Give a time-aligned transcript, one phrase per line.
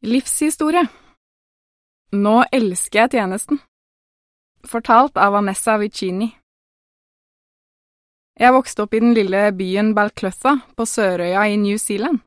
[0.00, 0.86] Livshistorie
[2.16, 3.58] Nå elsker jeg tjenesten.
[4.64, 6.30] Fortalt av Vanessa Vicini.
[8.40, 12.22] Jeg vokste opp i den lille byen Balclutha på Sørøya i New Zealand.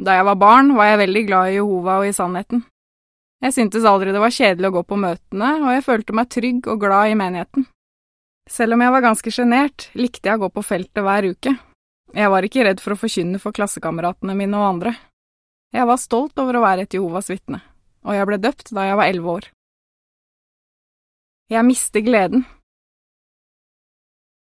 [0.00, 2.62] Da jeg var barn, var jeg veldig glad i Jehova og i sannheten.
[3.44, 6.70] Jeg syntes aldri det var kjedelig å gå på møtene, og jeg følte meg trygg
[6.72, 7.66] og glad i menigheten.
[8.48, 11.52] Selv om jeg var ganske sjenert, likte jeg å gå på feltet hver uke.
[12.16, 14.94] Jeg var ikke redd for å forkynne for klassekameratene mine og andre.
[15.74, 17.60] Jeg var stolt over å være et Jehovas vitne,
[18.06, 19.48] og jeg ble døpt da jeg var elleve år.
[21.50, 22.46] Jeg mister gleden.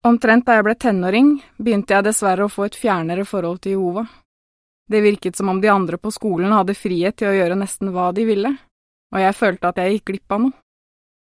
[0.06, 4.06] Omtrent da jeg ble tenåring, begynte jeg dessverre å få et fjernere forhold til Jehova.
[4.88, 8.12] Det virket som om de andre på skolen hadde frihet til å gjøre nesten hva
[8.14, 8.52] de ville,
[9.12, 10.58] og jeg følte at jeg gikk glipp av noe.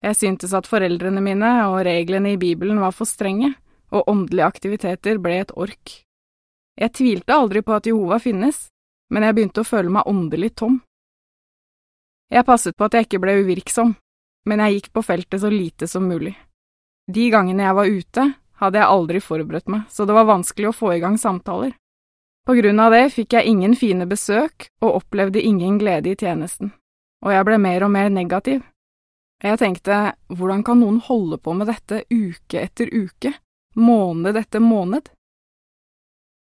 [0.03, 3.53] Jeg syntes at foreldrene mine og reglene i Bibelen var for strenge,
[3.93, 5.99] og åndelige aktiviteter ble et ork.
[6.75, 8.72] Jeg tvilte aldri på at Jehova finnes,
[9.13, 10.79] men jeg begynte å føle meg åndelig tom.
[12.33, 13.93] Jeg passet på at jeg ikke ble uvirksom,
[14.49, 16.33] men jeg gikk på feltet så lite som mulig.
[17.05, 18.25] De gangene jeg var ute,
[18.63, 21.75] hadde jeg aldri forberedt meg, så det var vanskelig å få i gang samtaler.
[22.43, 26.73] På grunn av det fikk jeg ingen fine besøk og opplevde ingen glede i tjenesten,
[27.23, 28.63] og jeg ble mer og mer negativ.
[29.43, 33.33] Jeg tenkte, hvordan kan noen holde på med dette uke etter uke,
[33.75, 35.11] måned etter måned?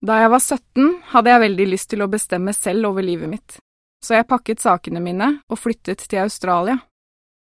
[0.01, 3.57] Da jeg var 17, hadde jeg veldig lyst til å bestemme selv over livet mitt,
[4.03, 6.77] så jeg pakket sakene mine og flyttet til Australia.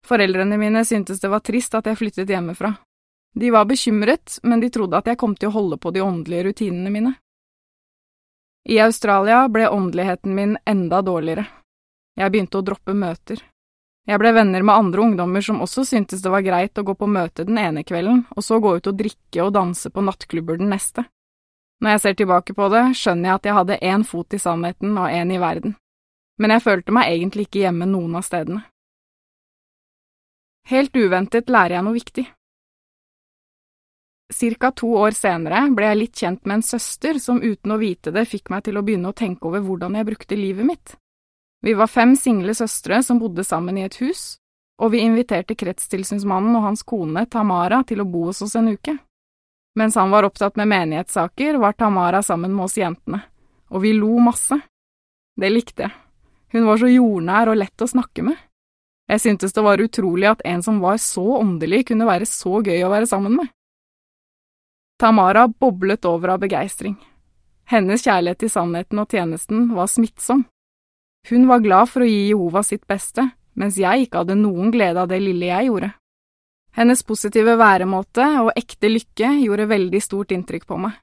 [0.07, 2.77] Foreldrene mine syntes det var trist at jeg flyttet hjemmefra.
[3.35, 6.47] De var bekymret, men de trodde at jeg kom til å holde på de åndelige
[6.47, 7.13] rutinene mine.
[8.69, 11.45] I Australia ble åndeligheten min enda dårligere.
[12.15, 13.43] Jeg begynte å droppe møter.
[14.07, 17.07] Jeg ble venner med andre ungdommer som også syntes det var greit å gå på
[17.07, 20.71] møte den ene kvelden, og så gå ut og drikke og danse på nattklubber den
[20.73, 21.05] neste.
[21.79, 24.97] Når jeg ser tilbake på det, skjønner jeg at jeg hadde én fot i sannheten
[24.99, 25.77] og én i verden,
[26.39, 28.65] men jeg følte meg egentlig ikke hjemme noen av stedene.
[30.69, 32.25] Helt uventet lærer jeg noe viktig.
[34.29, 38.11] Cirka to år senere ble jeg litt kjent med en søster som uten å vite
[38.13, 40.93] det fikk meg til å begynne å tenke over hvordan jeg brukte livet mitt.
[41.65, 44.37] Vi var fem single søstre som bodde sammen i et hus,
[44.79, 48.99] og vi inviterte kretstilsynsmannen og hans kone Tamara til å bo hos oss en uke.
[49.79, 53.21] Mens han var opptatt med menighetssaker, var Tamara sammen med oss jentene,
[53.71, 54.57] og vi lo masse.
[55.39, 55.93] Det likte jeg.
[56.51, 58.35] Hun var så jordnær og lett å snakke med.
[59.09, 62.83] Jeg syntes det var utrolig at en som var så åndelig, kunne være så gøy
[62.83, 63.47] å være sammen med.
[64.99, 66.97] Tamara boblet over av begeistring.
[67.71, 70.43] Hennes kjærlighet til sannheten og tjenesten var smittsom.
[71.29, 74.99] Hun var glad for å gi Jehova sitt beste, mens jeg ikke hadde noen glede
[74.99, 75.93] av det lille jeg gjorde.
[76.77, 80.99] Hennes positive væremåte og ekte lykke gjorde veldig stort inntrykk på meg.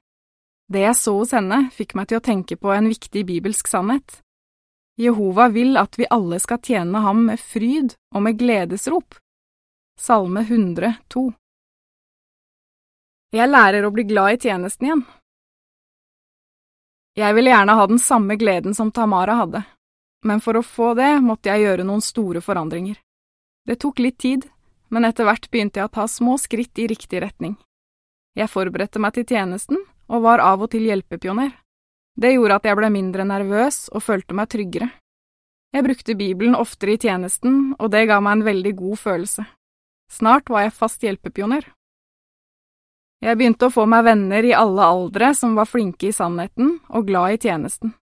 [0.67, 4.19] Det jeg så hos henne, fikk meg til å tenke på en viktig bibelsk sannhet.
[4.97, 9.19] Jehova vil at vi alle skal tjene ham med fryd og med gledesrop.
[9.99, 11.23] Salme 102
[13.37, 15.05] Jeg lærer å bli glad i tjenesten igjen.
[17.17, 19.63] Jeg ville gjerne ha den samme gleden som Tamara hadde,
[20.25, 22.99] men for å få det måtte jeg gjøre noen store forandringer.
[23.65, 24.45] Det tok litt tid,
[24.89, 27.55] men etter hvert begynte jeg å ta små skritt i riktig retning.
[28.37, 31.51] Jeg forberedte meg til tjenesten og var av og til hjelpepioner.
[32.17, 34.89] Det gjorde at jeg ble mindre nervøs og følte meg tryggere.
[35.75, 39.43] Jeg brukte Bibelen oftere i tjenesten, og det ga meg en veldig god følelse.
[40.09, 41.65] Snart var jeg fast hjelpepioner.
[43.21, 47.09] Jeg begynte å få meg venner i alle aldre som var flinke i sannheten og
[47.09, 47.95] glad i tjenesten.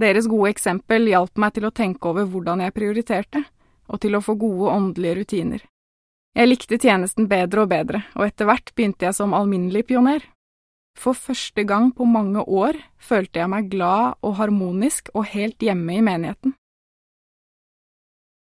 [0.00, 3.44] Deres gode eksempel hjalp meg til å tenke over hvordan jeg prioriterte,
[3.90, 5.62] og til å få gode åndelige rutiner.
[6.34, 10.24] Jeg likte tjenesten bedre og bedre, og etter hvert begynte jeg som alminnelig pioner.
[10.98, 15.94] For første gang på mange år følte jeg meg glad og harmonisk og helt hjemme
[15.94, 16.54] i menigheten.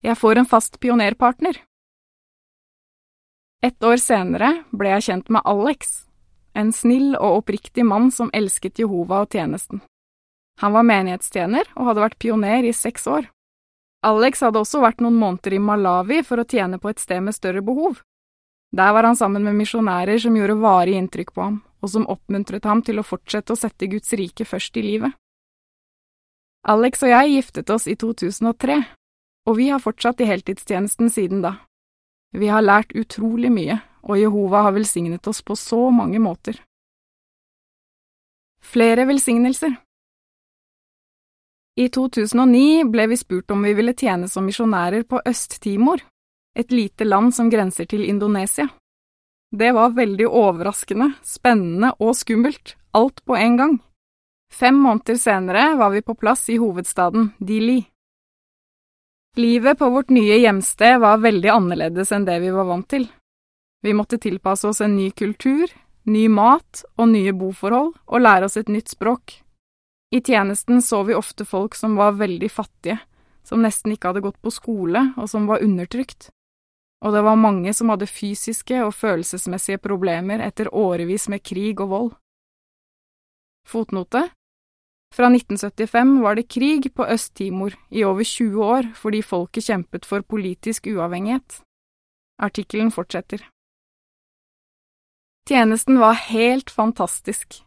[0.04, 1.60] Jeg får en fast pionerpartner.
[3.64, 5.94] Et år senere ble jeg kjent med Alex,
[6.56, 9.80] en snill og oppriktig mann som elsket Jehova og tjenesten.
[10.60, 13.30] Han var menighetstjener og hadde vært pioner i seks år.
[14.04, 17.36] Alex hadde også vært noen måneder i Malawi for å tjene på et sted med
[17.36, 18.02] større behov.
[18.76, 22.66] Der var han sammen med misjonærer som gjorde varig inntrykk på ham, og som oppmuntret
[22.68, 25.14] ham til å fortsette å sette Guds rike først i livet.
[26.68, 28.82] Alex og jeg giftet oss i 2003,
[29.48, 31.58] og vi har fortsatt i heltidstjenesten siden da.
[32.34, 36.58] Vi har lært utrolig mye, og Jehova har velsignet oss på så mange måter.
[38.64, 39.76] Flere velsignelser
[41.76, 46.04] i 2009 ble vi spurt om vi ville tjene som misjonærer på Øst-Timor,
[46.56, 48.68] et lite land som grenser til Indonesia.
[49.54, 53.74] Det var veldig overraskende, spennende og skummelt, alt på en gang.
[54.54, 57.80] Fem måneder senere var vi på plass i hovedstaden Dili.
[59.38, 63.08] Livet på vårt nye hjemsted var veldig annerledes enn det vi var vant til.
[63.82, 65.66] Vi måtte tilpasse oss en ny kultur,
[66.06, 69.40] ny mat og nye boforhold, og lære oss et nytt språk.
[70.14, 73.00] I tjenesten så vi ofte folk som var veldig fattige,
[73.44, 76.30] som nesten ikke hadde gått på skole, og som var undertrykt.
[77.02, 81.90] Og det var mange som hadde fysiske og følelsesmessige problemer etter årevis med krig og
[81.96, 82.14] vold.
[83.66, 84.28] Fotnote
[85.14, 90.22] fra 1975 var det krig på Øst-Timor i over 20 år fordi folket kjempet for
[90.22, 91.62] politisk uavhengighet.
[92.42, 93.44] Artikkelen fortsetter.
[95.50, 97.64] Tjenesten var helt fantastisk.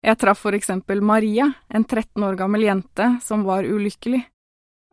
[0.00, 4.22] Jeg traff for eksempel Maria, en 13 år gammel jente som var ulykkelig.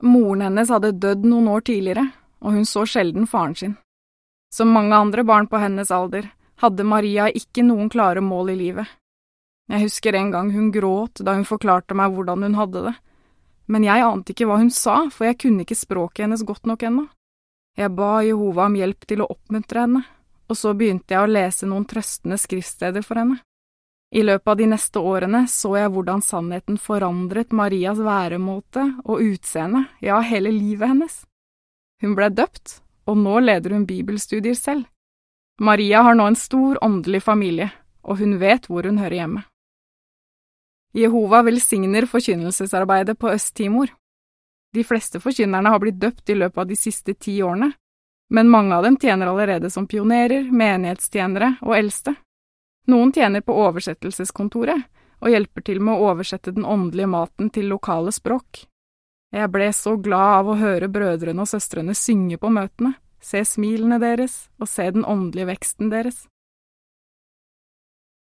[0.03, 2.09] Moren hennes hadde dødd noen år tidligere,
[2.43, 3.77] og hun så sjelden faren sin.
[4.53, 6.27] Som mange andre barn på hennes alder
[6.61, 8.87] hadde Maria ikke noen klare mål i livet.
[9.67, 12.95] Jeg husker en gang hun gråt da hun forklarte meg hvordan hun hadde det,
[13.67, 16.83] men jeg ante ikke hva hun sa, for jeg kunne ikke språket hennes godt nok
[16.87, 17.07] ennå.
[17.77, 20.05] Jeg ba Jehova om hjelp til å oppmuntre henne,
[20.47, 23.41] og så begynte jeg å lese noen trøstende skriftsteder for henne.
[24.15, 29.83] I løpet av de neste årene så jeg hvordan sannheten forandret Marias væremåte og utseende,
[29.99, 31.17] ja, hele livet hennes.
[32.01, 34.85] Hun ble døpt, og nå leder hun bibelstudier selv.
[35.59, 37.71] Maria har nå en stor åndelig familie,
[38.03, 39.43] og hun vet hvor hun hører hjemme.
[40.95, 43.91] Jehova velsigner forkynnelsesarbeidet på Øst-Timor.
[44.73, 47.73] De fleste forkynnerne har blitt døpt i løpet av de siste ti årene,
[48.29, 52.15] men mange av dem tjener allerede som pionerer, menighetstjenere og eldste.
[52.87, 54.87] Noen tjener på oversettelseskontoret
[55.19, 58.63] og hjelper til med å oversette den åndelige maten til lokale språk.
[59.35, 63.99] Jeg ble så glad av å høre brødrene og søstrene synge på møtene, se smilene
[63.99, 66.23] deres og se den åndelige veksten deres.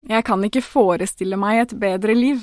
[0.06, 2.42] Jeg kan ikke forestille meg et bedre liv.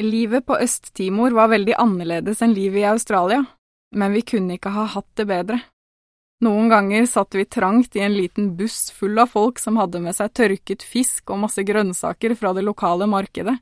[0.00, 3.44] Livet på Øst-Timor var veldig annerledes enn livet i Australia,
[3.96, 5.60] men vi kunne ikke ha hatt det bedre.
[6.42, 10.16] Noen ganger satt vi trangt i en liten buss full av folk som hadde med
[10.16, 13.60] seg tørket fisk og masse grønnsaker fra det lokale markedet.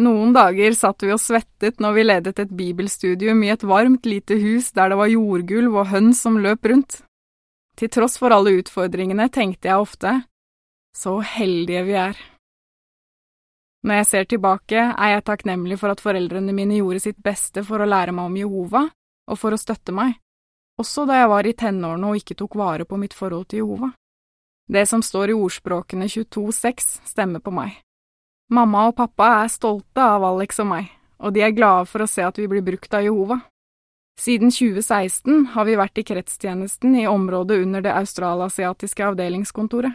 [0.00, 4.38] Noen dager satt vi og svettet når vi ledet et bibelstudium i et varmt, lite
[4.40, 7.02] hus der det var jordgulv og høns som løp rundt.
[7.78, 10.14] Til tross for alle utfordringene tenkte jeg ofte,
[10.96, 12.18] så heldige vi er.
[13.86, 17.80] Når jeg ser tilbake, er jeg takknemlig for at foreldrene mine gjorde sitt beste for
[17.80, 18.82] å lære meg om Jehova
[19.30, 20.18] og for å støtte meg,
[20.80, 23.92] også da jeg var i tenårene og ikke tok vare på mitt forhold til Jehova.
[24.70, 27.78] Det som står i ordspråkene 22,6 stemmer på meg.
[28.50, 30.90] Mamma og pappa er stolte av Alex og meg,
[31.22, 33.40] og de er glade for å se at vi blir brukt av Jehova.
[34.20, 39.94] Siden 2016 har vi vært i kretstjenesten i området under det australasiatiske avdelingskontoret.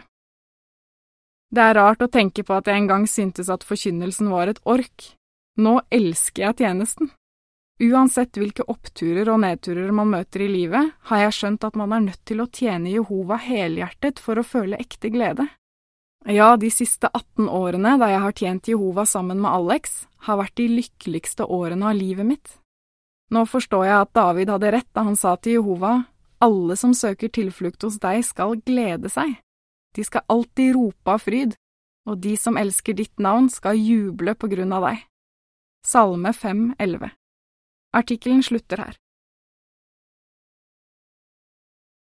[1.52, 4.58] Det er rart å tenke på at jeg en gang syntes at forkynnelsen var et
[4.66, 5.12] ork.
[5.56, 7.12] Nå elsker jeg tjenesten.
[7.76, 12.06] Uansett hvilke oppturer og nedturer man møter i livet, har jeg skjønt at man er
[12.06, 15.44] nødt til å tjene Jehova helhjertet for å føle ekte glede.
[16.24, 20.56] Ja, de siste 18 årene da jeg har tjent Jehova sammen med Alex, har vært
[20.56, 22.54] de lykkeligste årene av livet mitt.
[23.30, 25.92] Nå forstår jeg at David hadde rett da han sa til Jehova,
[26.40, 29.36] alle som søker tilflukt hos deg skal glede seg.
[29.92, 31.54] De skal alltid rope av fryd,
[32.08, 35.06] og de som elsker ditt navn skal juble på grunn av deg.
[35.86, 37.15] Salme 5,11
[37.96, 38.96] Artikkelen slutter her.